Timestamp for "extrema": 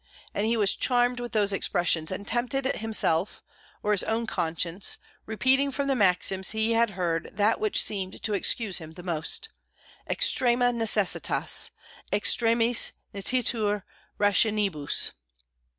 10.09-10.73